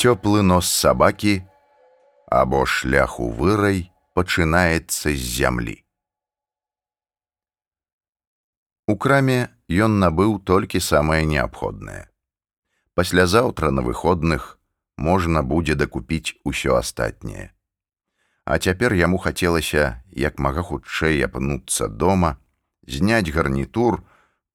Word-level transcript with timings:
цёплы 0.00 0.40
нос 0.40 0.68
сабакі 0.72 1.42
або 2.32 2.64
шляху 2.64 3.26
вырай 3.36 3.80
пачынаецца 4.16 5.12
з 5.12 5.24
зямлі. 5.32 5.74
У 8.88 8.96
краме 8.96 9.52
ён 9.68 9.98
набыў 10.00 10.38
толькі 10.50 10.80
самае 10.80 11.28
неабходнае. 11.32 12.08
Паслязаўтра 12.96 13.68
на 13.76 13.84
выходных 13.84 14.56
можна 14.96 15.44
будзе 15.44 15.76
дакупіць 15.76 16.32
усё 16.48 16.80
астатняе. 16.80 17.52
А 18.48 18.56
цяпер 18.56 18.96
яму 18.96 19.20
хацелася 19.20 20.00
як 20.16 20.40
мага 20.40 20.64
хутчэй 20.64 21.20
апынуцца 21.28 21.92
дома, 21.92 22.40
зняць 22.88 23.28
гарнітур, 23.28 24.00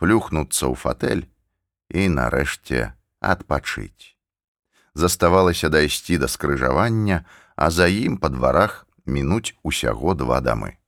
плюхнуцца 0.02 0.66
ў 0.66 0.74
фатэль 0.74 1.24
і 1.94 2.10
нарэшце 2.18 2.98
адпачыць 3.22 4.15
заставалася 4.96 5.70
дайсці 5.70 6.18
да 6.18 6.28
скрыжавання, 6.28 7.26
а 7.56 7.70
за 7.70 7.88
ім 7.88 8.18
па 8.18 8.30
дварах 8.30 8.88
мінуць 9.06 9.56
усяго 9.64 10.16
два 10.16 10.42
дамы. 10.42 10.80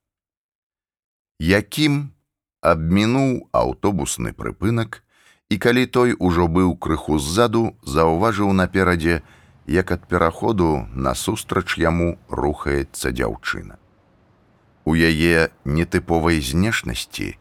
Якім 1.40 2.10
абмінуў 2.62 3.48
аўтобусны 3.54 4.34
прыпынак, 4.34 5.04
і 5.50 5.58
калі 5.58 5.86
той 5.86 6.16
ужо 6.20 6.48
быў 6.48 6.76
крыху 6.76 7.20
ззаду, 7.20 7.78
заўважыў 7.84 8.52
наперадзе, 8.52 9.22
як 9.68 9.92
ад 9.92 10.08
пераходу 10.08 10.88
насустрач 10.96 11.78
яму 11.78 12.18
рухаецца 12.28 13.12
дзяўчына. 13.12 13.78
У 14.88 14.96
яе 14.96 15.52
нетыповай 15.64 16.42
знешнасці 16.42 17.36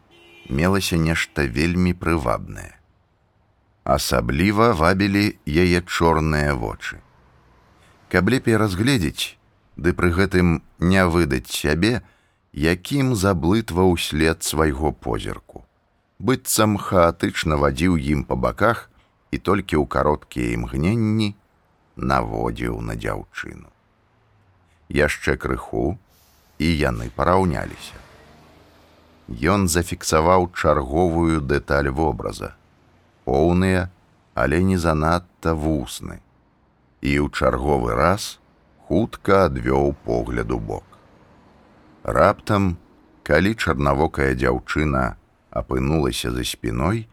мелася 0.49 0.97
нешта 0.99 1.47
вельмі 1.47 1.93
прывабнае. 1.93 2.76
Асабліва 3.87 4.73
вабілі 4.75 5.39
яе 5.47 5.79
чорныя 5.79 6.51
вочы. 6.59 6.99
Каб 8.11 8.27
лепей 8.27 8.59
разгледзець, 8.59 9.39
ды 9.79 9.95
пры 9.95 10.11
гэтым 10.17 10.59
не 10.83 11.05
выдаць 11.07 11.47
сябе, 11.47 12.03
якім 12.51 13.15
заблытваў 13.15 13.95
след 13.95 14.43
свайго 14.43 14.91
позірку. 14.91 15.63
быццам 16.19 16.75
хаатычна 16.81 17.61
вадзіў 17.63 17.95
ім 17.95 18.25
па 18.27 18.35
баках 18.35 18.83
і 19.31 19.37
толькі 19.37 19.79
ў 19.79 19.85
кароткія 19.95 20.57
імгненні 20.57 21.31
наводзіў 21.95 22.81
на 22.81 22.99
дзяўчыну. 22.99 23.71
Яшчэ 24.89 25.37
крыху 25.37 25.95
і 26.59 26.67
яны 26.75 27.09
параўняліся. 27.15 28.03
Ён 29.55 29.67
зафіксаваў 29.71 30.51
чарговую 30.51 31.39
дэталь 31.39 31.93
вобраза 31.93 32.57
поўныя, 33.27 33.91
але 34.33 34.63
не 34.63 34.77
занадта 34.79 35.51
вусны. 35.53 36.23
І 37.03 37.19
ў 37.19 37.27
чарговы 37.35 37.93
раз 37.99 38.39
хутка 38.87 39.45
адвёў 39.51 39.93
погляду 40.07 40.59
бок. 40.59 40.85
Раптам, 42.07 42.77
калі 43.27 43.51
чарнавокая 43.59 44.31
дзяўчына 44.39 45.19
апынулася 45.51 46.31
за 46.31 46.47
спіной, 46.47 47.07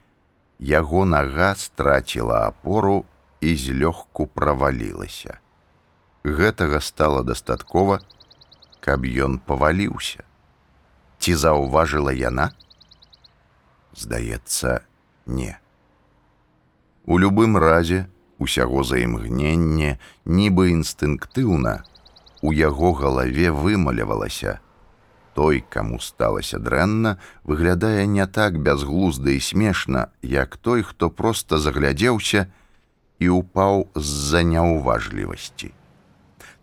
яго 0.59 1.03
нага 1.05 1.55
страціла 1.59 2.47
апору 2.47 3.03
і 3.41 3.57
злёгку 3.59 4.27
правалілася. 4.31 5.41
Гэтага 6.25 6.81
стала 6.81 7.27
дастаткова, 7.27 7.98
каб 8.81 9.05
ён 9.05 9.42
паваліўся. 9.42 10.23
Ці 11.19 11.35
заўважыла 11.35 12.15
яна? 12.15 12.53
Здаецца, 13.97 14.85
не. 15.27 15.64
У 17.07 17.19
любым 17.19 17.57
разе 17.61 18.07
усяго 18.39 18.83
за 18.83 18.97
імгненне, 19.05 19.99
нібы 20.25 20.73
інстынктыўна, 20.73 21.85
у 22.41 22.53
яго 22.53 22.92
галаве 22.97 23.53
вымалявалася. 23.53 24.61
Той, 25.35 25.61
каму 25.69 25.98
сталася 26.01 26.59
дрэнна, 26.59 27.19
выглядае 27.45 28.07
не 28.07 28.27
так 28.27 28.57
бязглузда 28.57 29.37
і 29.37 29.41
смешна, 29.41 30.09
як 30.23 30.57
той, 30.57 30.83
хто 30.83 31.11
проста 31.11 31.59
заглядзеўся 31.59 32.47
і 33.19 33.29
упаў 33.29 33.89
з-за 33.95 34.43
няўважлівасці. 34.43 35.73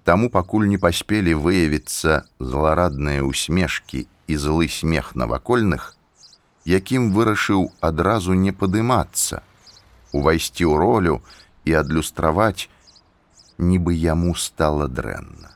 Таму 0.03 0.29
пакуль 0.33 0.65
не 0.65 0.81
паспелі 0.81 1.37
выявіцца 1.37 2.25
зларадныя 2.39 3.21
усмешкі 3.21 4.07
і 4.27 4.37
злы 4.37 4.71
смех 4.73 5.13
навакольных, 5.15 5.93
якім 6.65 7.11
вырашыў 7.13 7.69
адразу 7.81 8.33
не 8.33 8.53
падымацца, 8.53 9.45
увайсці 10.11 10.67
ў 10.67 10.73
ролю 10.77 11.15
і 11.65 11.77
адлюстраваць, 11.79 12.69
нібы 13.57 13.93
яму 13.95 14.35
стала 14.35 14.87
дрэнна. 14.87 15.53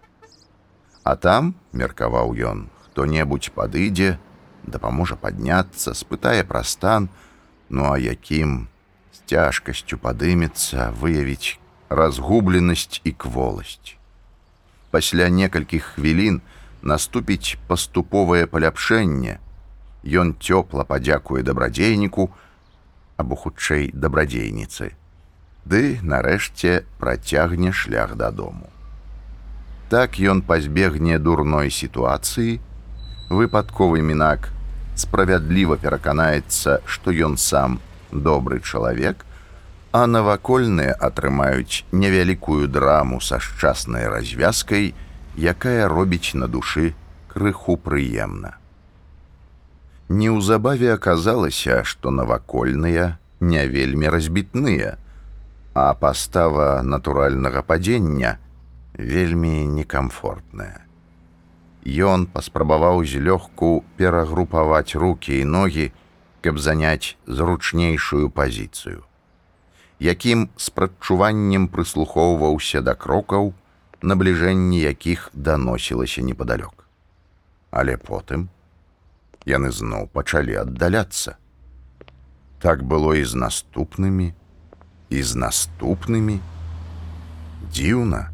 А 1.03 1.15
там, 1.15 1.53
меркаваў 1.71 2.33
ён, 2.33 2.69
хто-небудзь 2.85 3.51
падыдзе, 3.53 4.17
дапаможа 4.65 5.15
падняцца, 5.15 5.93
спытае 5.93 6.43
пра 6.43 6.63
стан, 6.63 7.09
ну 7.69 7.91
а 7.91 7.97
якім 7.97 8.67
з 9.13 9.21
цяжкасцю 9.29 10.01
падымецца 10.01 10.89
выявіць 10.97 11.59
разгубленасць 11.89 13.01
і 13.03 13.11
кволасць. 13.11 13.97
Пасля 14.91 15.29
некалькіх 15.29 15.95
хвілін 15.95 16.41
наступіць 16.81 17.57
паступовае 17.67 18.45
паляпшэнне. 18.47 19.39
Ён 20.05 20.33
цёпла 20.37 20.85
падзякуе 20.85 21.41
дабрадзейніку, 21.41 22.29
або 23.17 23.35
хутчэй 23.35 23.91
дабрадзейніцы. 23.93 24.91
Ды 25.65 25.99
нарэшце 26.01 26.85
працягне 26.99 27.71
шлях 27.71 28.15
дадому. 28.15 28.69
Так 29.89 30.17
ён 30.19 30.41
пазбегне 30.41 31.19
дурной 31.19 31.69
сітуацыі, 31.69 32.59
выпадковы 33.29 34.01
мінак 34.01 34.49
справядліва 34.95 35.77
пераканаецца, 35.77 36.81
што 36.85 37.11
ён 37.11 37.37
сам 37.37 37.79
добры 38.11 38.59
чалавек, 38.61 39.25
а 39.91 40.07
навакольныя 40.07 40.95
атрымаюць 41.07 41.85
невялікую 41.91 42.67
драму 42.67 43.21
са 43.21 43.39
шчаснай 43.39 44.07
развязкай, 44.11 44.93
якая 45.37 45.87
робіць 45.87 46.35
на 46.35 46.47
душы 46.47 46.93
крыху 47.31 47.77
прыемна. 47.77 48.55
Неўзабаве 50.09 50.93
аказалася, 50.93 51.83
што 51.83 52.11
навакольныя 52.13 53.17
не 53.39 53.67
вельмі 53.67 54.09
разбітныя, 54.13 54.97
а 55.73 55.93
пастава 55.97 56.83
натуральнага 56.85 57.65
падзення 57.65 58.37
вельмі 58.93 59.65
некамфортная. 59.65 60.85
Ён 61.85 62.25
паспрабаваў 62.29 63.01
злёгку 63.05 63.83
перагрупаваць 63.97 64.93
рукі 64.93 65.41
і 65.41 65.45
ногі, 65.45 65.91
каб 66.41 66.61
заняць 66.61 67.17
зручнейшую 67.25 68.29
пазіцыю. 68.29 69.03
Якім 69.99 70.49
з 70.57 70.69
прадчуваннем 70.69 71.67
прыслухоўваўся 71.67 72.81
да 72.81 72.93
крокаў, 72.93 73.53
набліжэнні 74.01 74.81
якіх 74.81 75.29
даносілася 75.33 76.21
непадалёк. 76.21 76.85
Але 77.71 77.97
потым, 77.97 78.49
яны 79.45 79.71
зноў 79.71 80.09
пачалі 80.13 80.55
аддаляцца. 80.61 81.37
Так 82.59 82.83
было 82.83 83.13
і 83.15 83.23
з 83.23 83.37
наступнымі, 83.37 84.33
і 85.09 85.19
з 85.23 85.31
наступнымі. 85.35 86.39
Дзіўна, 87.71 88.29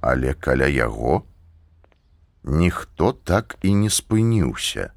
але 0.00 0.34
каля 0.34 0.66
яго 0.66 1.24
ніхто 2.44 3.12
так 3.12 3.56
і 3.62 3.74
не 3.74 3.90
спыніўся. 3.90 4.92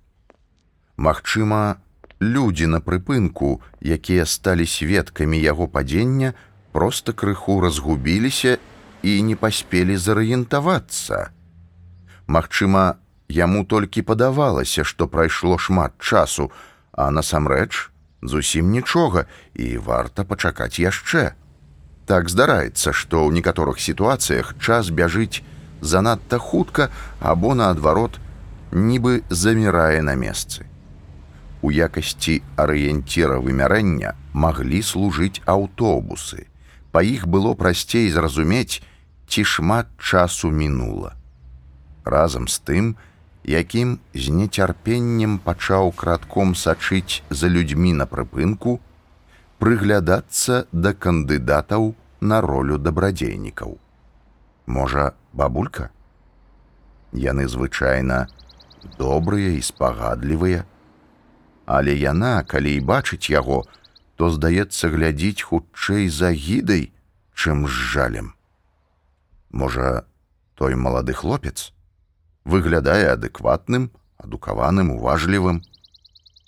Магчыма, 0.98 1.76
людзі 2.22 2.68
на 2.68 2.80
прыпынку, 2.80 3.60
якія 3.82 4.26
сталі 4.26 4.66
сведкамі 4.66 5.40
яго 5.40 5.68
падзення, 5.68 6.34
проста 6.72 7.14
крыху 7.14 7.60
разгубіліся 7.62 8.58
і 9.04 9.22
не 9.22 9.36
паспелі 9.36 9.98
зарыентавацца. 9.98 11.36
Магчыма, 12.28 13.03
Яму 13.34 13.64
толькі 13.66 14.06
падавалася, 14.06 14.84
што 14.86 15.08
прайшло 15.10 15.58
шмат 15.58 15.98
часу, 15.98 16.52
а 16.92 17.10
насамрэч 17.10 17.90
зусім 18.22 18.70
нічога 18.70 19.26
і 19.58 19.78
варта 19.78 20.24
пачакаць 20.24 20.78
яшчэ. 20.78 21.34
Так 22.06 22.30
здараецца, 22.30 22.94
што 22.94 23.26
ў 23.26 23.34
некаторых 23.40 23.80
сітуацыях 23.82 24.54
час 24.62 24.92
бяжыць 24.94 25.42
занадта 25.82 26.38
хутка 26.38 26.92
або 27.20 27.56
наадварот, 27.58 28.20
нібы 28.72 29.24
замірае 29.30 30.06
на 30.06 30.14
месцы. 30.14 30.70
У 31.66 31.72
якасці 31.72 32.42
арыенціра 32.60 33.40
вымярэння 33.40 34.14
маглі 34.34 34.84
служыць 34.86 35.42
аўтобусы. 35.50 36.46
Па 36.92 37.02
іх 37.02 37.26
было 37.26 37.56
прасцей 37.58 38.12
зразумець, 38.14 38.84
ці 39.26 39.42
шмат 39.42 39.90
часу 39.98 40.52
мінула. 40.52 41.16
Разам 42.06 42.46
з 42.52 42.60
тым, 42.62 42.94
якім 43.44 44.00
з 44.16 44.30
нецярпеннем 44.30 45.38
пачаў 45.40 45.92
кратком 45.92 46.56
сачыць 46.56 47.24
за 47.30 47.48
людзьмі 47.48 47.94
на 47.94 48.06
прыпынку, 48.08 48.80
прыглядацца 49.60 50.66
да 50.72 50.94
кандыдатаў 50.94 51.96
на 52.22 52.42
ролю 52.42 52.78
дабрадзейнікаў. 52.78 53.78
Можа, 54.66 55.14
бабулька? 55.34 55.92
Яны 57.12 57.48
звычайна 57.48 58.28
добрыя 58.98 59.56
і 59.58 59.62
спагадлівыя, 59.62 60.66
Але 61.66 61.96
яна, 61.96 62.44
калі 62.44 62.76
і 62.76 62.84
бачыць 62.84 63.30
яго, 63.30 63.64
то 64.16 64.30
здаецца 64.30 64.90
глядзіць 64.90 65.42
хутчэй 65.48 66.10
за 66.10 66.32
гідай, 66.32 66.92
чым 67.34 67.68
з 67.68 67.72
жалем. 67.72 68.34
Можа, 69.52 70.04
той 70.56 70.76
малады 70.76 71.14
хлопец 71.14 71.73
выглядае 72.46 73.14
адэкватным, 73.14 73.92
адукаваным, 74.18 74.92
уважлівым, 74.92 75.64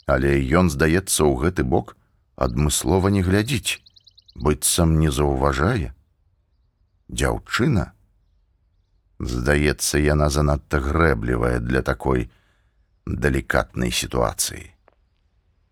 Але 0.06 0.38
ён 0.54 0.70
здаецца 0.70 1.26
ў 1.26 1.34
гэты 1.42 1.66
бок 1.66 1.98
адмыслова 2.38 3.10
не 3.10 3.26
глядзіць, 3.26 3.82
быццам 4.38 5.00
не 5.02 5.10
заўважае. 5.10 5.98
Дзяўчына, 7.10 7.94
здаецца, 9.18 9.98
яна 9.98 10.30
занадта 10.30 10.78
грэблівая 10.78 11.58
для 11.60 11.82
такой 11.82 12.30
далікатнай 13.06 13.90
сітуацыі. 13.90 14.70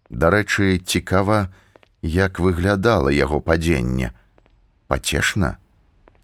Дарэчы, 0.09 0.81
цікава, 0.81 1.53
як 2.01 2.41
выглядала 2.41 3.13
яго 3.13 3.37
падзенне, 3.41 4.13
пацешна 4.89 5.57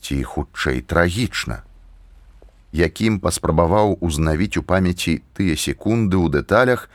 ці 0.01 0.17
хутчэй 0.23 0.81
трагічна, 0.81 1.61
якім 2.71 3.19
паспрабаваў 3.19 3.97
узнавіць 4.01 4.57
у 4.57 4.63
памяці 4.63 5.21
тыя 5.33 5.55
секунды 5.57 6.17
ў 6.17 6.29
дэталях 6.29 6.89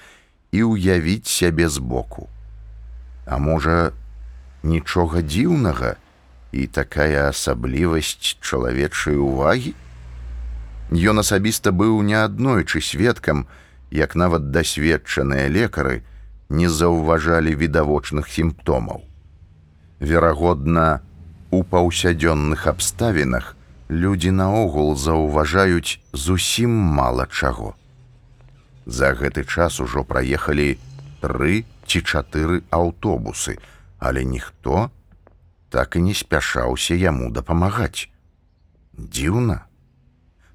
і 0.54 0.62
ўявіць 0.70 1.26
сябе 1.26 1.68
збоку. 1.68 2.28
А 3.26 3.38
можа, 3.38 3.92
нічога 4.62 5.22
дзіўнага 5.22 5.96
і 6.52 6.66
такая 6.66 7.28
асаблівасць 7.34 8.38
чалавечай 8.40 9.18
увагі? 9.18 9.74
Ён 10.94 11.18
асабіста 11.18 11.72
быў 11.74 12.02
неаднойчы 12.06 12.80
сведкам, 12.80 13.46
як 13.90 14.14
нават 14.14 14.50
дасведчаныя 14.54 15.48
лекары, 15.48 16.04
не 16.48 16.68
заўважалі 16.68 17.54
відавочных 17.56 18.28
сімптомаў. 18.28 19.02
Верагодна, 19.98 21.00
у 21.50 21.62
паўсядзённых 21.62 22.66
абставінах 22.66 23.56
людзі 23.94 24.30
наогул 24.34 24.96
заўважаюць 24.96 26.00
зусім 26.12 26.70
мала 26.70 27.26
чаго. 27.30 27.74
За 28.86 29.14
гэты 29.14 29.44
час 29.46 29.80
ужо 29.80 30.04
праехалі 30.04 30.76
тры 31.22 31.62
ці 31.86 32.02
чатыры 32.02 32.60
аўтобусы, 32.70 33.56
але 33.98 34.24
ніхто 34.24 34.90
так 35.70 35.96
і 35.96 36.02
не 36.06 36.14
спяшаўся 36.14 36.94
яму 36.94 37.30
дапамагаць. 37.30 38.10
Дзіўна. 38.98 39.66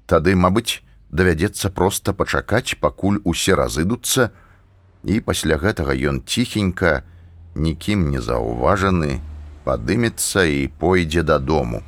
Тады, 0.06 0.32
мабыць, 0.36 0.80
давядзецца 1.10 1.70
проста 1.76 2.14
пачакаць, 2.16 2.78
пакуль 2.80 3.20
усе 3.24 3.56
разыдуцца, 3.58 4.30
і 5.04 5.20
пасля 5.20 5.60
гэтага 5.60 5.96
ён 6.12 6.22
ціхенька, 6.24 7.02
нікім 7.54 8.08
не 8.10 8.20
заўважаны, 8.24 9.20
падымецца 9.64 10.44
і 10.44 10.68
пойдзе 10.80 11.22
дадому. 11.22 11.82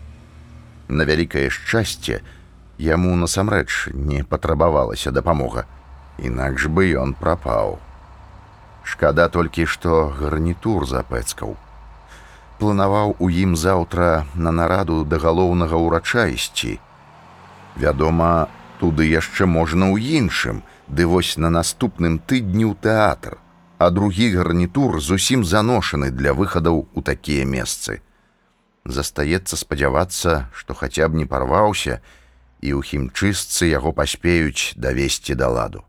На 0.92 1.04
вялікае 1.08 1.48
шчасце 1.48 2.18
яму 2.86 3.14
насамрэч 3.16 3.94
не 4.08 4.18
патрабавалася 4.32 5.12
дапамога, 5.18 5.64
інакш 6.20 6.66
бы 6.68 6.84
ён 7.02 7.14
прапаў. 7.20 7.78
Шкада 8.84 9.28
толькі, 9.36 9.64
што 9.64 10.12
гарнітур 10.18 10.84
запэцкаў. 10.90 11.56
Планаваў 12.60 13.16
у 13.18 13.30
ім 13.44 13.56
заўтра 13.56 14.26
на 14.34 14.52
нараду 14.58 15.00
да 15.08 15.22
галоўнага 15.24 15.80
ўрача 15.80 16.26
ісці. 16.34 16.76
Вядома, 17.86 18.52
туды 18.76 19.08
яшчэ 19.08 19.48
можна 19.48 19.88
ў 19.88 20.20
іншым, 20.20 20.62
ды 20.92 21.08
вось 21.08 21.38
на 21.40 21.48
наступным 21.48 22.20
тыдні 22.20 22.68
ў 22.68 22.76
тэатр, 22.76 23.40
а 23.78 23.88
другі 23.88 24.28
гарнітур 24.36 25.00
зусім 25.00 25.48
заношаны 25.56 26.12
для 26.12 26.36
выхадаў 26.36 26.84
у 26.92 27.00
такія 27.00 27.48
месцы. 27.48 28.02
Застаецца 28.84 29.56
спадзявацца, 29.56 30.48
што 30.52 30.74
хаця 30.74 31.06
б 31.08 31.22
не 31.22 31.26
парваўся, 31.26 32.00
і 32.62 32.74
ў 32.74 32.80
хімчыстцы 32.82 33.70
яго 33.70 33.92
паспеюць 33.94 34.74
давесці 34.74 35.38
да 35.38 35.50
ладу. 35.50 35.86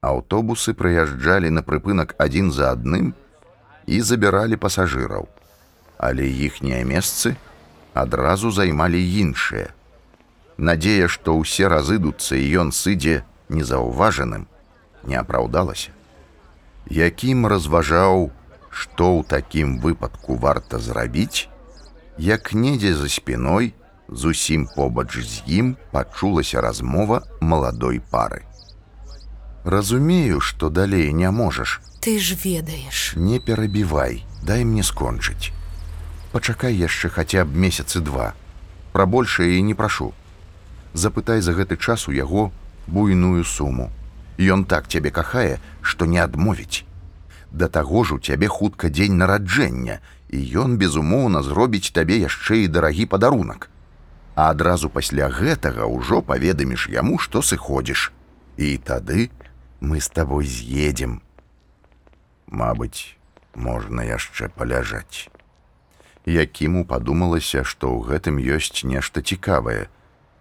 Аўтобусы 0.00 0.72
прыязджалі 0.72 1.52
на 1.52 1.60
прыпынак 1.60 2.16
адзін 2.16 2.48
за 2.52 2.72
адным 2.72 3.12
і 3.84 4.00
забіралі 4.00 4.56
пасажыраў, 4.56 5.28
але 6.00 6.24
іхнія 6.24 6.80
месцы 6.88 7.36
адразу 7.92 8.48
займалі 8.50 8.96
іншыя. 8.96 9.68
Надзея, 10.56 11.08
што 11.08 11.36
ўсе 11.36 11.68
разыдуцца 11.68 12.40
і 12.40 12.48
ён 12.64 12.72
сыдзе 12.72 13.20
незаўважаным 13.52 14.48
не 15.04 15.16
апраўдалася. 15.20 15.92
Якім 16.88 17.44
разважаў, 17.46 18.32
што 18.70 19.20
ў 19.20 19.28
такім 19.28 19.78
выпадку 19.84 20.36
варта 20.40 20.80
зрабіць, 20.80 21.49
як 22.20 22.52
недзе 22.52 22.94
за 22.94 23.08
спіной 23.08 23.72
зусім 24.08 24.68
побач 24.76 25.16
з 25.18 25.42
ім 25.46 25.76
пачулася 25.92 26.60
размова 26.60 27.22
маладой 27.40 28.00
пары. 28.10 28.44
Разумею, 29.64 30.40
што 30.40 30.68
далей 30.68 31.12
не 31.12 31.30
можаш. 31.30 31.80
Ты 32.00 32.18
ж 32.18 32.36
ведаеш. 32.44 33.14
Не 33.16 33.40
перабівай, 33.40 34.24
дай 34.42 34.64
мне 34.64 34.82
скончыць. 34.82 35.52
Пачакай 36.32 36.76
яшчэ 36.76 37.08
хаця 37.08 37.44
б 37.44 37.56
месяцы 37.56 38.00
два. 38.00 38.34
Пра 38.92 39.06
большае 39.06 39.56
і 39.56 39.62
не 39.62 39.74
прашу. 39.74 40.12
Запытай 40.92 41.40
за 41.40 41.56
гэты 41.56 41.76
час 41.76 42.08
у 42.08 42.12
яго 42.12 42.52
буйную 42.86 43.44
суму. 43.44 43.90
Ён 44.36 44.64
так 44.64 44.88
цябе 44.88 45.10
кахае, 45.10 45.60
што 45.80 46.04
не 46.04 46.20
адмовіць. 46.20 46.84
Да 47.50 47.68
таго 47.68 48.04
ж 48.04 48.14
у 48.14 48.18
цябе 48.18 48.48
хутка 48.48 48.88
дзень 48.88 49.16
нараджэння, 49.16 50.00
і 50.30 50.38
ён, 50.62 50.78
безумоўна, 50.78 51.42
зробіць 51.42 51.92
табе 51.92 52.18
яшчэ 52.22 52.64
і 52.64 52.70
дарагі 52.70 53.06
падарунак. 53.06 53.68
А 54.34 54.50
адразу 54.54 54.88
пасля 54.88 55.28
гэтага 55.28 55.90
ўжо 55.90 56.22
паведаміш 56.22 56.88
яму, 56.94 57.18
што 57.18 57.42
сыходзіш. 57.42 58.12
І 58.56 58.78
тады 58.78 59.30
мы 59.80 60.00
з 60.00 60.08
табой 60.08 60.46
з'едзем. 60.46 61.20
Мабыць, 62.46 63.16
можна 63.54 64.06
яшчэ 64.06 64.48
паляжаць. 64.54 65.28
Якіму 66.26 66.84
падумалася, 66.86 67.64
што 67.64 67.90
ў 67.90 68.14
гэтым 68.14 68.38
ёсць 68.38 68.86
нешта 68.86 69.22
цікавае, 69.22 69.90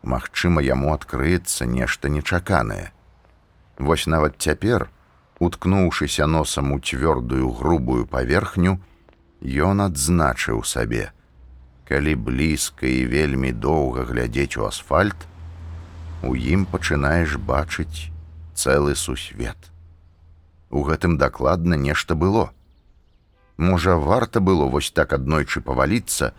Магчыма, 0.02 0.62
яму 0.64 0.94
адкрыецца 0.94 1.66
нешта 1.66 2.08
нечаканае. 2.10 2.92
Вось 3.78 4.08
нават 4.08 4.40
цяпер, 4.40 4.88
уткнуўшыся 5.40 6.26
носам 6.26 6.72
у 6.72 6.80
цвёрдую 6.80 7.52
грубую 7.52 8.06
паверхню, 8.08 8.80
ён 9.42 9.82
адзначыў 9.82 10.64
сабе: 10.64 11.12
калі 11.88 12.16
блізка 12.16 12.86
і 12.86 13.06
вельмі 13.06 13.52
доўга 13.52 14.06
глядзець 14.06 14.58
у 14.58 14.66
асфальт, 14.68 15.28
у 16.24 16.36
ім 16.36 16.66
пачынаеш 16.66 17.38
бачыць 17.38 18.12
цэлы 18.54 18.96
сусвет. 18.96 19.58
У 20.70 20.84
гэтым 20.84 21.18
дакладна 21.18 21.74
нешта 21.74 22.16
было. 22.16 22.52
Можа, 23.58 23.96
варта 23.96 24.40
было 24.40 24.66
вось 24.66 24.92
так 24.92 25.14
аднойчы 25.14 25.62
паваліцца, 25.62 26.34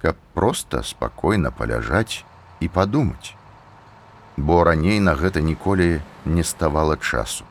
каб 0.00 0.16
проста 0.34 0.82
спакойна 0.82 1.50
паляжаць, 1.50 2.24
і 2.60 2.68
падумаць. 2.68 3.34
Бо 4.36 4.64
раней 4.64 5.00
на 5.00 5.14
гэта 5.14 5.40
ніколі 5.40 6.00
не 6.24 6.44
ставала 6.44 6.96
часу. 6.96 7.44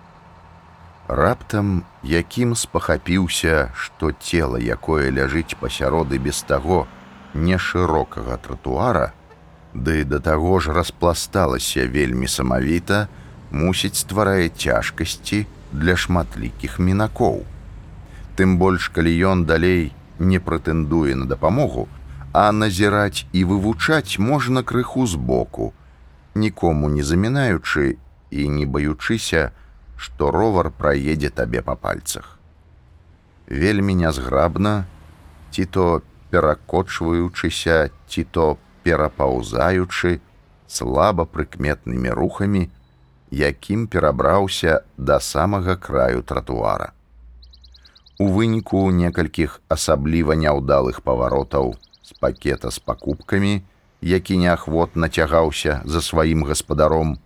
Раптам, 1.07 1.83
якім 2.01 2.55
спахапіўся, 2.57 3.69
што 3.77 4.09
цела, 4.11 4.57
якое 4.57 5.11
ляжыць 5.13 5.53
пасяроды 5.59 6.17
без 6.17 6.41
таго 6.41 6.87
нешырокага 7.35 8.37
тратуара, 8.41 9.13
ды 9.75 10.01
да 10.03 10.17
таго 10.19 10.57
ж 10.59 10.73
распласталася 10.73 11.85
вельмі 11.85 12.25
самавіта, 12.25 13.05
мусіць 13.51 14.01
стварае 14.01 14.49
цяжкасці 14.49 15.45
для 15.71 15.93
шматлікіх 15.93 16.79
мінакоў. 16.79 17.45
Тым 18.35 18.57
больш, 18.57 18.89
калі 18.89 19.13
ён 19.29 19.45
далей 19.45 19.93
не 20.17 20.39
прэтэндуе 20.39 21.13
на 21.13 21.29
дапамогу, 21.29 21.85
а 22.33 22.49
назіраць 22.51 23.29
і 23.31 23.45
вывучаць 23.45 24.17
можна 24.17 24.63
крыху 24.63 25.05
збоку, 25.05 25.69
нікому 26.33 26.89
не 26.89 27.03
замінаючы 27.03 28.01
і 28.31 28.49
не 28.49 28.65
баючыся, 28.65 29.51
што 29.97 30.31
ровар 30.31 30.71
праедзе 30.71 31.29
табе 31.29 31.61
па 31.61 31.75
пальцах. 31.75 32.37
Вельмі 33.47 33.95
нязграбна, 33.95 34.85
ці 35.51 35.65
то 35.65 36.01
перакочваючыся, 36.31 37.89
ці 38.07 38.23
то 38.23 38.57
перапаўзаючы 38.83 40.19
слаба 40.67 41.25
прыкметнымі 41.25 42.09
рухамі, 42.09 42.69
якім 43.31 43.87
перабраўся 43.87 44.81
да 44.97 45.19
самага 45.19 45.75
краю 45.75 46.23
тратуара. 46.23 46.91
У 48.19 48.27
выніку 48.31 48.91
некалькіх 48.91 49.59
асабліва 49.67 50.35
няўдалых 50.39 51.01
паваротаў 51.03 51.75
з 52.03 52.13
пакета 52.19 52.71
з 52.71 52.79
пакупкамі, 52.79 53.61
які 54.01 54.37
неахвотна 54.37 55.09
цягаўся 55.09 55.81
за 55.85 56.01
сваім 56.01 56.45
гаспадаром, 56.45 57.17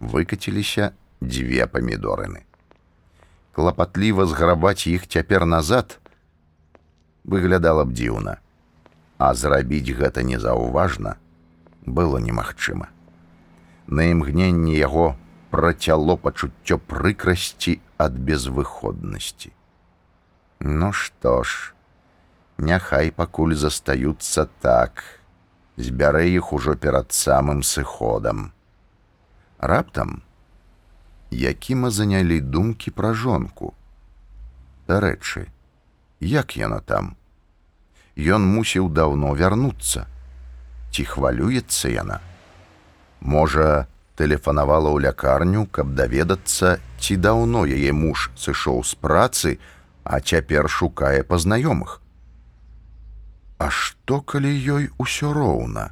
выкаціліся 0.00 0.92
дзве 1.26 1.66
памідорыны. 1.66 2.44
Клапатліва 3.54 4.26
зграбаць 4.26 4.86
іх 4.90 5.06
цяпер 5.06 5.46
назад 5.46 5.98
выглядала 7.24 7.84
б 7.84 7.94
дзіўна, 7.94 8.38
а 9.18 9.34
зрабіць 9.34 9.94
гэта 9.96 10.26
незаўважна 10.26 11.16
было 11.86 12.18
немагчыма. 12.18 12.88
На 13.86 14.10
імгненне 14.10 14.76
яго 14.76 15.14
працяло 15.54 16.16
пачуццё 16.16 16.78
прыкрасці 16.78 17.78
ад 17.98 18.18
безвыходнасці. 18.18 19.52
Ну 20.60 20.92
што 20.92 21.42
ж, 21.44 21.74
няхай 22.58 23.12
пакуль 23.12 23.54
застаюцца 23.54 24.48
так, 24.60 25.04
збярэ 25.76 26.26
іх 26.34 26.52
ужо 26.52 26.74
перад 26.74 27.12
самым 27.12 27.62
сыходам. 27.62 28.50
Раптам 29.58 30.22
якіма 31.34 31.90
занялі 31.90 32.40
думкі 32.40 32.90
пра 32.90 33.12
жонку. 33.14 33.74
Дарэчы, 34.86 35.50
як 36.20 36.56
яна 36.56 36.80
там? 36.80 37.16
Ён 38.16 38.46
мусіў 38.46 38.88
даўно 38.94 39.34
вярнуцца. 39.34 40.06
Ці 40.94 41.02
хвалюецца 41.04 41.90
яна? 41.90 42.20
Можа, 43.20 43.90
тэлефанавала 44.14 44.94
ў 44.94 45.10
лякарню, 45.10 45.66
каб 45.66 45.94
даведацца, 45.98 46.78
ці 47.02 47.16
даўно 47.18 47.66
яе 47.66 47.90
муж 47.90 48.30
сышоў 48.38 48.84
з 48.86 48.94
працы, 48.94 49.58
а 50.04 50.20
цяпер 50.20 50.70
шукае 50.70 51.26
пазнаёмых. 51.26 51.98
А 53.58 53.70
што 53.70 54.20
калі 54.20 54.52
ёй 54.52 54.90
усё 54.98 55.32
роўна? 55.32 55.90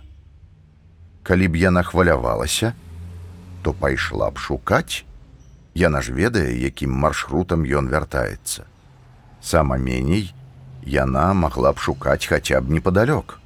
Калі 1.22 1.48
б 1.48 1.56
яна 1.56 1.82
хвалявалася, 1.82 2.74
то 3.62 3.72
пайшла 3.72 4.30
б 4.30 4.38
шукаць, 4.38 5.06
Яна 5.74 6.02
ж 6.04 6.12
ведае, 6.12 6.52
якім 6.60 6.92
маршрутам 6.92 7.64
ён 7.64 7.88
вяртаецца. 7.88 8.68
Сама 9.40 9.76
меней 9.76 10.34
яна 10.84 11.32
магла 11.32 11.72
б 11.72 11.78
шукаць 11.78 12.26
хаця 12.26 12.60
б 12.60 12.68
непадалёк. 12.68 13.38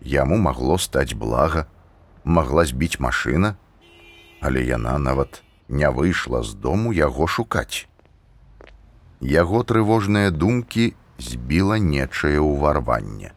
Яму 0.00 0.36
магло 0.38 0.78
стаць 0.78 1.14
блага, 1.14 1.66
магла 2.24 2.64
збіць 2.64 3.00
машына, 3.00 3.56
але 4.40 4.62
яна 4.64 4.98
нават 4.98 5.42
не 5.68 5.90
выйшла 5.90 6.42
з 6.42 6.54
дому 6.54 6.92
яго 6.92 7.26
шукаць. 7.26 7.86
Яго 9.20 9.62
трывожныя 9.62 10.30
думкі 10.30 10.94
збіла 11.18 11.78
нечае 11.78 12.38
ўварванне. 12.40 13.32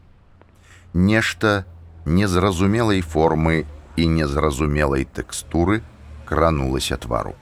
Нешта 0.93 1.65
незразумелай 2.05 3.01
формы 3.01 3.65
і 3.95 4.07
незразумелай 4.07 5.05
тэкстуры 5.05 5.81
кранулася 6.25 6.97
твару. 6.97 7.35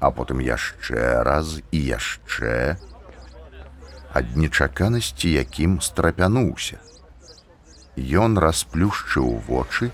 А 0.00 0.10
потым 0.10 0.42
яшчэ 0.44 1.22
раз 1.24 1.60
і 1.70 1.78
яшчэ 1.80 2.76
ад 4.16 4.36
нечаканасці, 4.36 5.32
якім 5.32 5.80
страпянуўся. 5.80 6.80
Ён 7.96 8.38
расплюшчыў 8.38 9.40
вочы 9.48 9.90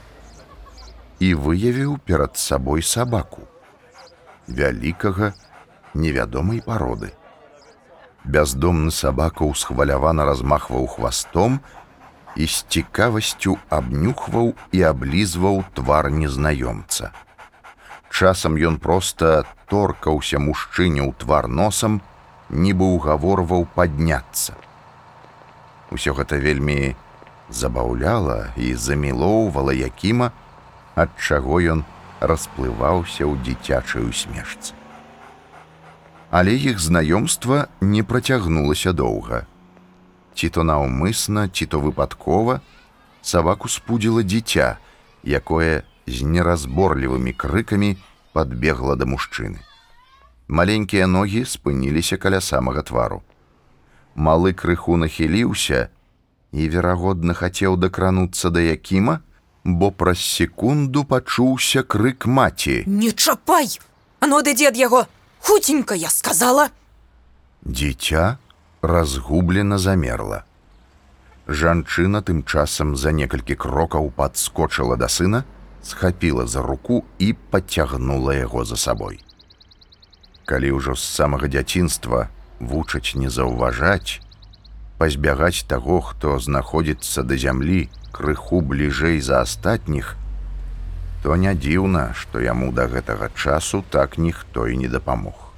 і 1.19 1.35
выявіў 1.35 1.99
перад 2.03 2.37
сабой 2.37 2.83
сабаку 2.83 3.47
вялікага 4.49 5.35
невядомай 5.95 6.63
пароды 6.67 7.13
бяздомны 8.25 8.91
сабака 8.91 9.47
ўсхвалявана 9.47 10.25
размахваў 10.25 10.87
хвастом 10.87 11.59
і 12.37 12.47
з 12.47 12.65
цікавасцю 12.69 13.59
абнюхваў 13.69 14.55
і 14.73 14.83
аблізваў 14.89 15.65
твар 15.75 16.11
незнаёмца. 16.11 17.13
Часам 18.13 18.59
ён 18.61 18.77
проста 18.77 19.45
торкаўся 19.73 20.39
мужчыне 20.39 21.01
ў 21.01 21.17
твар 21.17 21.49
носам, 21.49 22.03
нібы 22.53 22.89
ўгаворваў 22.97 23.65
падняцца. 23.75 24.55
Усё 25.89 26.13
гэта 26.13 26.37
вельмі 26.37 26.93
забаўляла 27.49 28.53
і 28.61 28.77
замілоўвала 28.77 29.73
якіма, 29.73 30.31
ад 30.95 31.17
чаго 31.17 31.65
ён 31.65 31.89
расплываўся 32.21 33.25
ў 33.25 33.41
дзіцячай 33.41 34.05
усмешцы 34.05 34.77
але 36.33 36.57
іх 36.57 36.81
знаёмства 36.81 37.69
не 37.81 38.03
працягнулася 38.03 38.97
доўга. 38.97 39.45
Ці 40.35 40.49
то 40.49 40.65
наўмысна, 40.65 41.53
ці 41.53 41.69
то 41.69 41.77
выпадкова 41.77 42.65
сабаку 43.21 43.69
спудзіла 43.69 44.25
дзіця, 44.25 44.81
якое 45.29 45.85
з 46.07 46.23
неразборлівымі 46.23 47.33
крыкамі 47.33 47.97
подбегла 48.33 48.97
да 48.97 49.07
мужчыны. 49.07 49.59
Маленькія 50.49 51.07
ногі 51.07 51.45
спыніліся 51.45 52.17
каля 52.17 52.41
самага 52.41 52.83
твару. 52.83 53.23
Малы 54.15 54.53
крыху 54.53 54.97
нахіліўся 54.97 55.89
і, 56.53 56.69
верагодна, 56.69 57.33
хацеў 57.33 57.77
дакрануцца 57.77 58.51
да 58.51 58.61
якіма, 58.61 59.21
бо 59.65 59.91
праз 59.91 60.21
секунду 60.21 61.05
пачуўся 61.05 61.83
крык 61.83 62.27
маці: 62.27 62.85
«Не 62.87 63.13
чапай! 63.13 63.79
Ано 64.21 64.43
ды 64.43 64.55
дзед 64.55 64.77
яго! 64.77 65.07
хутенька 65.43 65.95
я 65.95 66.09
сказала 66.09 66.71
дзіця 67.67 68.39
разгублена 68.83 69.79
замерла 69.79 70.45
жанчына 71.49 72.23
тым 72.29 72.45
часам 72.47 72.95
за 72.97 73.13
некалькі 73.19 73.59
крокаў 73.65 74.11
подскочыла 74.19 74.97
да 74.97 75.09
сына 75.09 75.43
схапіла 75.83 76.47
за 76.47 76.63
руку 76.63 77.05
і 77.19 77.33
падцягнула 77.51 78.35
яго 78.35 78.65
за 78.65 78.77
сабой 78.77 79.21
калі 80.47 80.73
ўжо 80.79 80.95
з 80.95 81.05
самага 81.05 81.49
дзяцінства 81.49 82.29
вучаць 82.61 83.15
не 83.19 83.31
заўважаць 83.31 84.21
пазбягаць 84.99 85.67
таго 85.67 86.01
хто 86.01 86.39
знаходзіцца 86.39 87.23
да 87.23 87.37
зямлі 87.37 87.87
крыху 88.13 88.61
бліжэй 88.61 89.21
за 89.21 89.41
астатніх 89.43 90.17
то 91.23 91.37
не 91.37 91.55
дзіўна, 91.55 92.13
што 92.19 92.43
яму 92.43 92.73
да 92.75 92.89
гэтага 92.91 93.31
часу 93.39 93.85
так 93.95 94.19
ніхто 94.19 94.67
і 94.67 94.77
не 94.77 94.89
дапамог. 94.91 95.55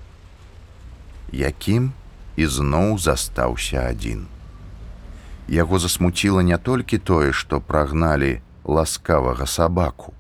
Якім 1.32 1.92
ізноў 2.36 2.98
застаўся 3.00 3.88
адзін. 3.88 4.26
Яго 5.48 5.80
засмуціла 5.80 6.44
не 6.44 6.58
толькі 6.58 6.98
тое, 6.98 7.32
што 7.32 7.60
прагналі 7.60 8.40
ласкавага 8.64 9.46
сабаку, 9.46 10.14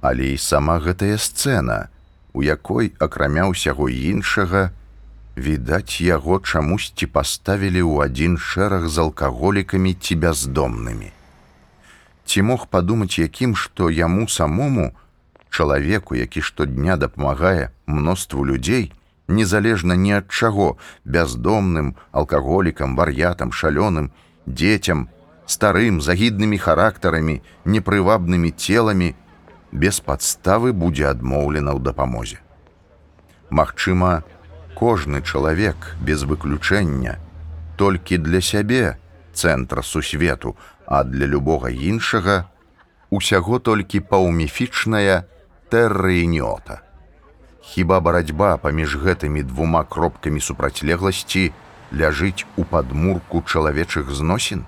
але 0.00 0.34
і 0.34 0.38
сама 0.38 0.78
гэтая 0.78 1.18
сцэна, 1.18 1.88
у 2.32 2.42
якой 2.42 2.92
акрамя 2.98 3.48
ўсяго 3.50 3.88
іншага, 3.88 4.70
відаць, 5.36 6.00
яго 6.00 6.38
чамусьці 6.38 7.10
паставілі 7.10 7.82
ў 7.82 8.06
адзін 8.06 8.38
шэраг 8.38 8.86
з 8.86 9.02
алкаголікамі 9.02 9.98
ці 9.98 10.14
бяздомнымі 10.22 11.10
ці 12.24 12.42
мог 12.42 12.66
падумаць 12.72 13.18
якім 13.18 13.54
што 13.54 13.90
яму 13.90 14.28
самому 14.28 14.92
чалавеку 15.50 16.16
які 16.16 16.40
штодня 16.40 16.96
дапамагае 16.96 17.70
мноству 17.86 18.44
людзей 18.44 18.92
незалежна 19.28 19.96
ні 19.96 20.14
ад 20.20 20.30
чаго 20.30 20.76
бяздомным 21.04 21.94
алкаголікам 22.12 22.96
вар'ятам 22.96 23.52
шалёным 23.52 24.10
дзецям 24.46 25.08
старым 25.46 26.00
загіднымі 26.00 26.58
характарамі 26.58 27.40
непрывабнымі 27.64 28.50
целамі 28.50 29.14
без 29.72 30.00
падставы 30.00 30.72
будзе 30.72 31.10
адмоўлена 31.10 31.74
ў 31.76 31.80
дапамозе 31.82 32.40
Магчыма 33.50 34.24
кожны 34.74 35.22
чалавек 35.22 35.94
без 36.00 36.24
выключэння 36.24 37.18
толькі 37.76 38.18
для 38.18 38.40
сябе 38.40 38.96
цэнтра 39.34 39.82
сусвету 39.82 40.56
а 40.86 41.04
для 41.04 41.26
любога 41.26 41.70
іншага 41.70 42.48
усяго 43.10 43.58
толькі 43.58 44.00
паўміфічная 44.00 45.24
тэрраініота. 45.70 46.80
Хіба 47.64 48.00
барацьба 48.00 48.56
паміж 48.60 48.96
гэтымі 49.00 49.42
двума 49.42 49.84
кропкамі 49.84 50.40
супрацьлегласці 50.40 51.52
ляжыць 51.92 52.44
у 52.56 52.64
падмурку 52.64 53.42
чалавечых 53.42 54.10
зносін? 54.10 54.66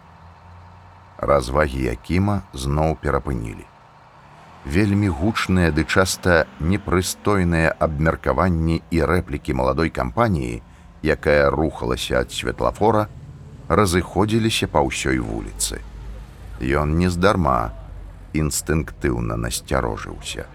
Развагі 1.18 1.80
якіма 1.80 2.42
зноў 2.52 2.96
перапынілі. 3.00 3.64
Вельмі 4.66 5.08
гучныя 5.08 5.70
ды 5.70 5.84
часта 5.86 6.44
непрыстойныя 6.60 7.70
абмеркаванні 7.78 8.82
і 8.90 8.98
рэплікі 9.06 9.54
маладой 9.54 9.90
кампаніі, 9.90 10.60
якая 11.02 11.50
рухалася 11.54 12.20
ад 12.20 12.34
светлафора, 12.34 13.06
разыходзіліся 13.68 14.66
па 14.66 14.82
ўсёй 14.82 15.22
вуліцы. 15.22 15.80
Ён 16.60 16.98
нездарма 16.98 17.72
інстынктыўна 18.34 19.38
насцярожыўся. 19.40 20.50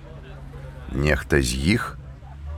Нехта 0.91 1.41
з 1.41 1.55
іх 1.79 1.97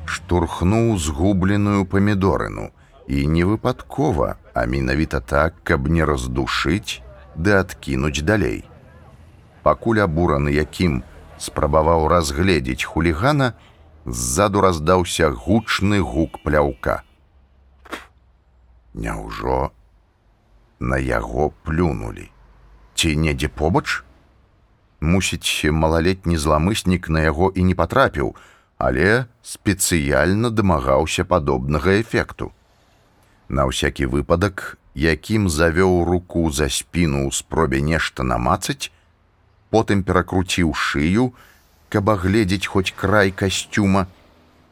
штурхнуў 0.06 0.98
згубленую 0.98 1.86
памідорыну 1.86 2.72
і 3.08 3.28
не 3.28 3.44
выпадкова, 3.46 4.36
а 4.54 4.66
менавіта 4.66 5.20
так, 5.20 5.56
каб 5.64 5.88
не 5.88 6.04
раздушыць, 6.04 7.04
ды 7.36 7.58
адкінуць 7.60 8.22
далей. 8.22 8.64
Пакуль 9.64 10.04
абураны 10.04 10.52
якім 10.52 11.04
спрабаваў 11.38 12.08
разгледзець 12.08 12.84
хулігана, 12.84 13.54
ззаду 14.06 14.62
раздаўся 14.62 15.32
гучны 15.32 16.00
гук 16.00 16.44
пляўка. 16.44 17.04
Няўжо 18.94 19.72
на 20.80 20.98
яго 20.98 21.52
плюнулі. 21.64 22.30
Ці 22.96 23.16
недзе 23.18 23.48
побач? 23.48 24.04
Мусіць, 25.02 25.68
малалетні 25.72 26.38
зламыснік 26.38 27.10
на 27.10 27.24
яго 27.24 27.52
і 27.56 27.64
не 27.64 27.76
патрапіў, 27.76 28.36
але 28.78 29.26
спецыяльна 29.42 30.52
дамагаўся 30.52 31.26
падобнага 31.26 32.00
эфекту. 32.00 32.52
На 33.50 33.66
ўсякі 33.68 34.08
выпадак, 34.12 34.78
якім 34.96 35.50
завёў 35.50 36.06
руку 36.06 36.52
за 36.52 36.70
спіну 36.70 37.28
ў 37.28 37.32
спробе 37.34 37.82
нешта 37.82 38.24
намацаць, 38.24 38.92
потым 39.70 40.04
перакруціў 40.04 40.74
шыю, 40.74 41.34
каб 41.90 42.10
агледзець 42.10 42.70
хоць 42.70 42.94
край 42.94 43.32
касцюма, 43.32 44.08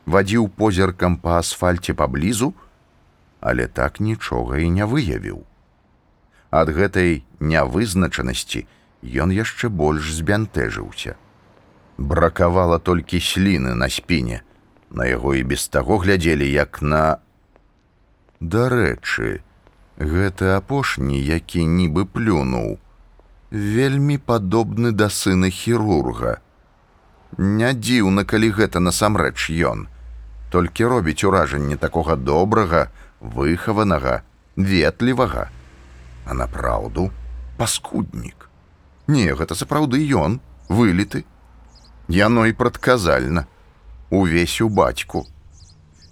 вадзіў 0.05 0.49
позіркам 0.49 1.17
па 1.17 1.39
асфальце 1.41 1.93
паблізу, 1.93 2.53
але 3.41 3.67
так 3.67 3.99
нічога 3.99 4.61
і 4.61 4.69
не 4.69 4.85
выявіў. 4.85 5.41
Ад 6.51 6.69
гэтай 6.69 7.23
нявызначанасці 7.39 8.67
ён 9.01 9.33
яшчэ 9.33 9.69
больш 9.69 10.13
збянтэжыўся. 10.13 11.17
Бракавала 11.97 12.77
толькі 12.77 13.21
сліны 13.21 13.73
на 13.73 13.89
спіне. 13.89 14.41
На 14.91 15.05
яго 15.05 15.33
і 15.33 15.43
без 15.43 15.67
таго 15.67 15.97
глядзелі 15.97 16.45
як 16.51 16.81
на 16.81 17.23
Дарэчы, 18.41 19.39
гэты 20.01 20.51
апошні, 20.57 21.21
які 21.21 21.65
нібы 21.65 22.05
плюнуў, 22.05 22.79
вельмі 23.51 24.17
падобны 24.17 24.91
да 24.91 25.09
сына 25.09 25.49
хірурга. 25.49 26.39
Не 27.37 27.71
дзіўна, 27.73 28.25
калі 28.25 28.51
гэта 28.57 28.79
насамрэч 28.79 29.49
ён, 29.71 29.87
толькі 30.49 30.91
робіць 30.91 31.23
уражанне 31.23 31.77
такога 31.77 32.15
добрага, 32.15 32.89
выхаванага, 33.21 34.21
ветлівага 34.57 35.49
а 36.25 36.33
на 36.33 36.47
праўду 36.47 37.11
паскуднік. 37.57 38.49
Не, 39.07 39.33
гэта 39.33 39.55
сапраўды 39.55 40.01
ён, 40.15 40.39
вылеты. 40.69 41.25
Яно 42.07 42.45
і 42.45 42.53
прадказальна, 42.53 43.45
увесь 44.09 44.61
у 44.61 44.69
бацьку. 44.69 45.25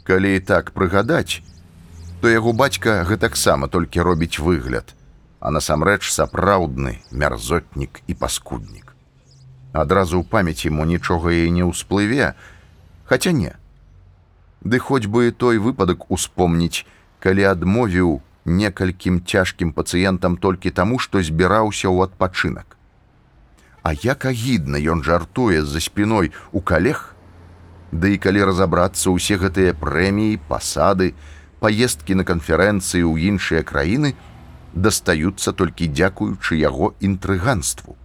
Калі 0.03 0.35
і 0.35 0.39
так 0.39 0.71
прыгадаць, 0.71 1.41
то 2.21 2.29
яго 2.29 2.53
бацька 2.53 3.03
гэтаксама 3.07 3.67
толькі 3.67 4.03
робіць 4.03 4.39
выгляд, 4.43 4.95
а 5.39 5.51
насамрэч 5.55 6.11
сапраўдны 6.11 6.99
мярзотнік 7.11 8.01
і 8.07 8.13
паскуднік. 8.13 8.95
Адразу 9.71 10.19
ў 10.19 10.25
памяці 10.27 10.73
мо 10.75 10.83
нічога 10.83 11.31
і 11.31 11.47
не 11.55 11.63
ўсплыве, 11.63 12.33
хаця 13.07 13.31
не. 13.31 13.55
Ды 14.61 14.79
хоць 14.83 15.07
бы 15.07 15.31
той 15.31 15.63
выпадак 15.63 16.09
успомніць, 16.11 16.83
калі 17.23 17.47
адмовіў 17.55 18.19
некалькім 18.43 19.23
цяжкім 19.23 19.71
пацыентам 19.71 20.35
толькі 20.35 20.75
таму, 20.75 20.99
што 20.99 21.23
збіраўся 21.23 21.87
ў 21.87 22.09
адпачынак. 22.09 22.75
А 23.83 23.95
як 23.95 24.25
агідна 24.25 24.75
ён 24.75 25.07
жартуе 25.07 25.63
за 25.63 25.79
спіной 25.79 26.35
у 26.51 26.59
калег, 26.59 27.15
Ды 27.89 28.13
і 28.13 28.17
калі 28.21 28.45
разабрацца 28.45 29.09
ўсе 29.09 29.39
гэтыя 29.41 29.73
прэміі, 29.73 30.37
пасады, 30.45 31.17
паездкі 31.59 32.19
на 32.19 32.23
канферэнцыі 32.23 33.03
ў 33.03 33.33
іншыя 33.33 33.63
краіны 33.63 34.15
дастаюцца 34.73 35.53
толькі 35.53 35.91
дзякуючы 35.91 36.59
яго 36.59 36.93
інтрыганству. 36.99 37.95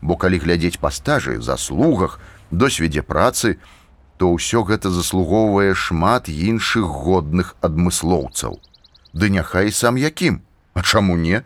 Бо 0.00 0.16
калі 0.16 0.38
глядзець 0.38 0.80
па 0.80 0.90
стажы, 0.90 1.40
заслугах, 1.42 2.20
досведзе 2.50 3.02
працы, 3.02 3.58
то 4.16 4.34
ўсё 4.34 4.64
гэта 4.66 4.90
заслугоўвае 4.90 5.74
шмат 5.74 6.28
іншых 6.28 6.84
годных 6.84 7.54
адмыслоўцаў. 7.60 8.58
Ды 9.14 9.30
няхай 9.30 9.72
сам 9.72 9.96
якім, 9.96 10.42
А 10.78 10.82
чаму 10.82 11.16
не? 11.16 11.42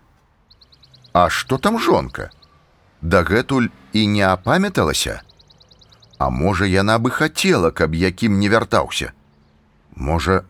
А 1.12 1.31
што 1.31 1.57
там 1.57 1.79
жонка? 1.79 2.31
Дагэтуль 3.01 3.69
і 3.93 4.07
не 4.07 4.21
апамяталася. 4.29 5.23
А 6.19 6.29
можа, 6.29 6.67
яна 6.69 6.99
бы 6.99 7.11
хацела, 7.11 7.71
каб 7.71 7.95
якім 7.95 8.38
не 8.38 8.51
вяртаўся. 8.53 9.12
Можа, 9.97 10.45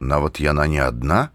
нават 0.00 0.40
яна 0.40 0.66
не 0.66 0.80
адна? 0.80 1.30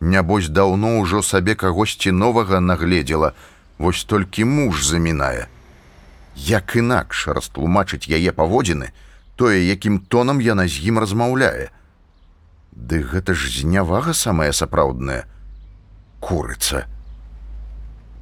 Нябось 0.00 0.48
даўно 0.48 1.00
ўжо 1.00 1.22
сабе 1.22 1.54
кагосьці 1.54 2.12
новага 2.12 2.60
нагледзела, 2.60 3.32
вось 3.78 4.04
толькі 4.04 4.44
муж 4.44 4.84
замінае. 4.86 5.48
Як 6.36 6.76
інакш 6.76 7.28
растлумачыць 7.28 8.08
яе 8.08 8.32
паводзіны, 8.32 8.90
тое, 9.36 9.62
якім 9.62 9.98
тонам 9.98 10.40
яна 10.40 10.66
з 10.68 10.82
ім 10.90 10.98
размаўляе. 10.98 11.70
Ды 12.74 13.02
гэта 13.02 13.34
ж 13.34 13.62
знявага 13.62 14.12
самая 14.12 14.52
сапраўдная 14.52 15.24
курыца. 16.20 16.86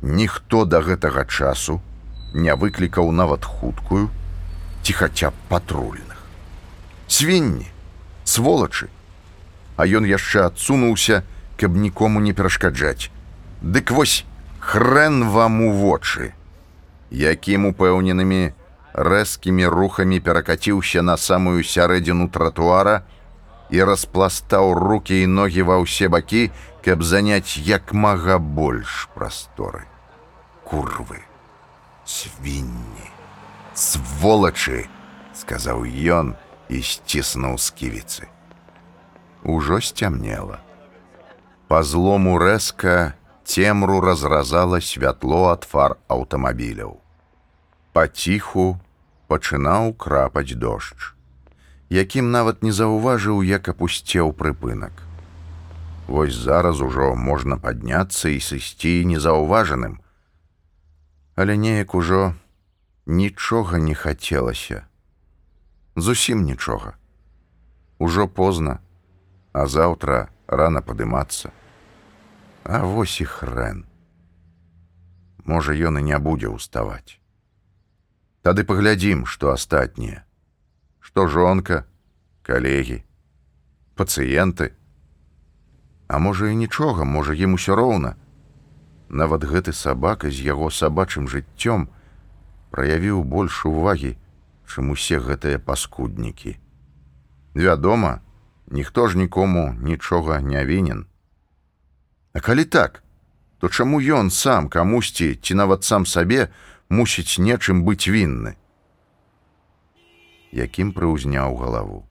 Ніхто 0.02 0.64
да 0.64 0.82
гэтага 0.82 1.24
часу 1.24 1.80
не 2.35 2.54
выклікаў 2.54 3.12
нават 3.12 3.44
хуткую 3.44 4.11
ці 4.82 4.92
хаця 4.92 5.30
б 5.30 5.35
патрульных. 5.48 6.18
Свінні, 7.06 7.70
сволачы, 8.24 8.88
А 9.76 9.87
ён 9.87 10.04
яшчэ 10.04 10.46
адсунуўся, 10.48 11.22
каб 11.56 11.76
нікому 11.76 12.20
не 12.20 12.32
перашкаджаць. 12.32 13.11
Дык 13.62 13.90
вось 13.90 14.24
хрен 14.61 15.28
вам 15.30 15.62
у 15.62 15.72
вочы, 15.72 16.35
якім 17.11 17.70
упэўненымі 17.72 18.52
рэзкімі 18.92 19.66
рухамі 19.66 20.20
перакаціўся 20.20 21.02
на 21.02 21.16
самую 21.16 21.64
сярэдзіну 21.64 22.28
тратуара, 22.28 23.02
і 23.72 23.85
распластаў 23.88 24.74
руки 24.76 25.22
і 25.22 25.26
ногі 25.26 25.64
ва 25.64 25.80
ўсе 25.80 26.12
бакі, 26.12 26.52
каб 26.85 27.00
заняць 27.02 27.56
як 27.56 27.96
мага 27.96 28.37
больш 28.37 29.08
прасторы. 29.16 29.88
Курвы, 30.68 31.24
свінні, 32.04 33.08
сволачы, 33.72 34.85
сказаў 35.32 35.88
ён 35.88 36.37
і 36.68 36.85
сціснуў 36.85 37.56
сківіцы. 37.56 38.28
Ужо 39.44 39.81
сцямнела. 39.81 40.61
Па 41.68 41.83
злому 41.83 42.38
рэзка 42.38 43.14
цемру 43.44 44.00
разразала 44.00 44.81
святло 44.81 45.48
ад 45.55 45.64
фар 45.64 45.96
аўтамабіляў. 46.09 47.00
Паціху 47.92 48.78
пачынаў 49.28 49.92
крапаць 49.96 50.55
дождж 50.55 51.12
якім 51.92 52.31
нават 52.33 52.62
не 52.64 52.72
заўважыў, 52.72 53.42
як 53.44 53.68
апусцеў 53.68 54.33
прыпынак. 54.33 54.92
Вось 56.09 56.35
зараз 56.35 56.81
ужо 56.81 57.12
можна 57.14 57.59
падняцца 57.61 58.33
і 58.33 58.40
сысці 58.40 59.05
незаўважаным. 59.05 60.00
Але 61.37 61.57
неяк 61.57 61.94
ужо 61.94 62.33
нічога 63.07 63.78
не 63.78 63.94
хацелася. 63.94 64.87
Зусім 65.96 66.44
нічога. 66.48 66.96
Ужо 67.98 68.26
позна, 68.28 68.81
а 69.53 69.67
заўтра 69.67 70.29
рана 70.47 70.83
падымацца. 70.83 71.53
А 72.65 72.85
вось 72.85 73.21
і 73.21 73.29
хрэн. 73.29 73.85
Можа, 75.45 75.73
ён 75.73 75.99
і 75.99 76.03
не 76.03 76.19
будзе 76.19 76.49
ўставаць. 76.49 77.19
Тады 78.43 78.65
паглядзім, 78.65 79.27
што 79.27 79.51
астатніе 79.53 80.23
што 81.12 81.27
жонка, 81.29 81.85
калегі, 82.43 83.03
пацыенты. 84.01 84.73
А 86.09 86.19
можа 86.19 86.49
і 86.49 86.57
нічога, 86.57 87.05
можа 87.05 87.35
ім 87.35 87.59
усё 87.59 87.77
роўна. 87.77 88.15
Нават 89.12 89.45
гэты 89.45 89.77
сабака 89.77 90.31
з 90.31 90.41
яго 90.47 90.71
сабачым 90.71 91.29
жыццём 91.29 91.91
праявіў 92.73 93.21
больш 93.29 93.67
увагі, 93.69 94.17
чым 94.65 94.97
усе 94.97 95.21
гэтыя 95.21 95.61
паскуднікі. 95.61 96.57
Вядома, 97.53 98.25
ніхто 98.72 99.08
ж 99.08 99.18
нікому 99.18 99.76
нічога 99.78 100.40
не 100.40 100.64
вінен. 100.66 101.04
А 102.32 102.40
калі 102.40 102.64
так, 102.64 103.02
то 103.61 103.68
чаму 103.68 104.00
ён 104.00 104.32
сам 104.32 104.68
камусьці 104.68 105.37
ці 105.37 105.54
нават 105.54 105.85
сам 105.85 106.08
сабе 106.08 106.48
мусіць 106.88 107.38
нечым 107.38 107.85
быць 107.87 108.08
вінны? 108.08 108.56
якім 110.52 110.92
прыўзняў 110.92 111.56
галаву. 111.56 112.04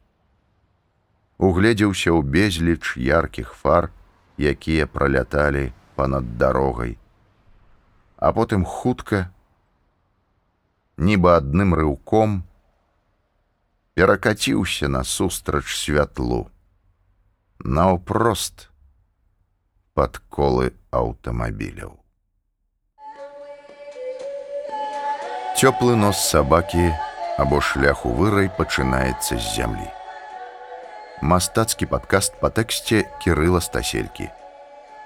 Угледзеўся 1.37 2.09
ў 2.13 2.25
безліч 2.25 2.97
яркіх 2.97 3.53
фар, 3.53 3.89
якія 4.37 4.89
праляталі 4.89 5.69
па-над 5.95 6.37
дарогай. 6.41 6.97
А 8.17 8.33
потым 8.33 8.65
хутка, 8.65 9.29
нібы 10.97 11.33
адным 11.37 11.73
рыўком, 11.77 12.41
перакаціўся 14.01 14.87
насустрач 14.89 15.75
святлу. 15.77 16.49
Наўпрост 17.61 18.63
пад 19.93 20.17
колы 20.25 20.73
аўтамабіляў. 20.89 21.93
Цёплы 25.53 25.93
нос 25.93 26.17
сабакі 26.17 26.89
або 27.37 27.61
шлях 27.61 28.01
у 28.09 28.17
вырай 28.17 28.49
пачынаецца 28.49 29.37
з 29.37 29.45
зямлі. 29.61 29.85
Мастацкі 31.21 31.85
падкаст 31.85 32.41
па 32.41 32.49
тэксце 32.49 33.05
кірыла 33.21 33.61
стаселькі. 33.61 34.33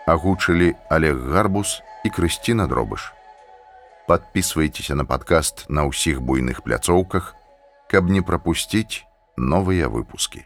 Агучылі 0.08 0.71
Олег 0.88 1.19
Гарбус 1.36 1.81
і 2.08 2.15
Крысціна 2.15 2.71
дробыш. 2.71 3.12
Падпісвайцеся 4.08 4.95
на 4.95 5.03
падкаст 5.03 5.67
на 5.67 5.84
ўсіх 5.84 6.23
буйных 6.23 6.63
пляцоўках, 6.63 7.36
каб 7.91 8.10
не 8.10 8.21
прапусціць 8.21 9.06
новыя 9.38 9.89
выпускі. 9.89 10.45